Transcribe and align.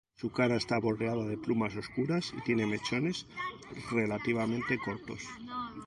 Su 0.15 0.31
cara 0.31 0.55
está 0.55 0.79
bordeada 0.79 1.25
de 1.27 1.37
plumas 1.37 1.75
oscuras 1.75 2.33
y 2.35 2.41
tiene 2.41 2.65
mechones 2.65 3.27
relativamente 3.91 4.79
cortos. 4.79 5.21